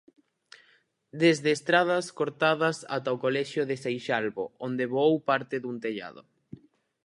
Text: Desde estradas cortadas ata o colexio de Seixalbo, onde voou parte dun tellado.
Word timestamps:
Desde 1.21 1.49
estradas 1.57 2.05
cortadas 2.19 2.77
ata 2.95 3.09
o 3.15 3.21
colexio 3.25 3.63
de 3.69 3.75
Seixalbo, 3.83 4.43
onde 4.67 4.89
voou 4.93 5.13
parte 5.29 5.55
dun 5.59 5.77
tellado. 5.83 6.21